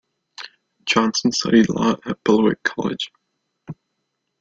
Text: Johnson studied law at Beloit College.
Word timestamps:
Johnson 0.83 1.31
studied 1.31 1.69
law 1.69 1.95
at 2.07 2.23
Beloit 2.23 2.63
College. 2.63 3.11